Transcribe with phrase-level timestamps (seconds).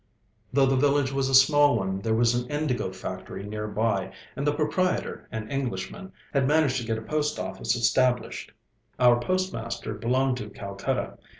[0.51, 4.47] Though the village was a small one, there was an indigo factory near by, and
[4.47, 8.51] the proprietor, an Englishman, had managed to get a post office established.
[8.97, 11.19] Our postmaster belonged to Calcutta.